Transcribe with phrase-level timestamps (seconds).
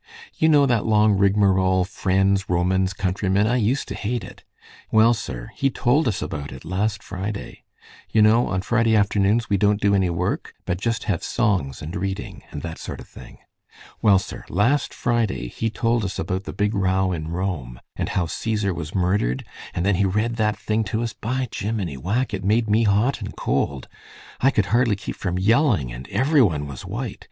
[0.33, 3.45] You know that long rigmarole, 'Friends, Romans, countrymen'?
[3.45, 4.43] I used to hate it.
[4.89, 7.65] Well, sir, he told us about it last Friday.
[8.09, 11.95] You know, on Friday afternoons we don't do any work, but just have songs and
[11.95, 13.37] reading, and that sort of thing.
[14.01, 18.25] Well, sir, last Friday he told us about the big row in Rome, and how
[18.25, 19.45] Caesar was murdered,
[19.75, 21.13] and then he read that thing to us.
[21.13, 22.33] By gimmini whack!
[22.33, 23.87] it made me hot and cold.
[24.39, 27.19] I could hardly keep from yelling, and every one was white.